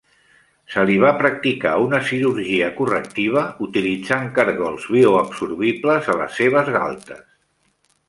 Se 0.75 0.85
li 0.89 0.95
va 1.03 1.11
practicar 1.19 1.73
una 1.83 1.99
cirurgia 2.07 2.71
correctiva 2.79 3.45
utilitzant 3.67 4.27
cargols 4.41 4.91
bioabsorbibles 4.97 6.13
a 6.17 6.21
les 6.25 6.39
seves 6.43 6.77
galtes. 6.81 7.27